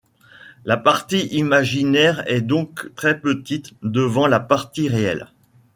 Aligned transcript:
La 0.65 0.77
partie 0.77 1.27
imaginaire 1.27 2.23
est 2.25 2.41
donc 2.41 2.91
très 2.95 3.19
petite 3.21 3.75
devant 3.83 4.25
la 4.25 4.39
partie 4.39 4.89
réelle. 4.89 5.27